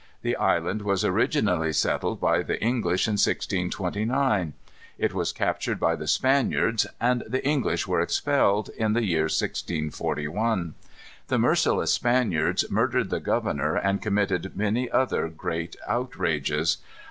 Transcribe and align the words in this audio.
The 0.23 0.35
island 0.35 0.81
was 0.81 1.05
originally 1.05 1.71
settled 1.71 2.19
by 2.19 2.41
the 2.41 2.59
English 2.59 3.07
in 3.07 3.11
1629. 3.21 4.53
It 4.97 5.13
was 5.13 5.31
captured 5.31 5.79
by 5.79 5.95
the 5.95 6.07
Spaniards, 6.07 6.87
and 6.99 7.23
the 7.27 7.47
English 7.47 7.85
were 7.87 8.01
expelled, 8.01 8.69
in 8.69 8.93
the 8.93 9.05
year 9.05 9.25
1641. 9.25 10.73
The 11.27 11.37
merciless 11.37 11.93
Spaniards 11.93 12.65
murdered 12.71 13.11
the 13.11 13.19
governor, 13.19 13.75
and 13.75 14.01
committed 14.01 14.57
many 14.57 14.89
other 14.89 15.27
great 15.29 15.75
outrages. 15.87 16.77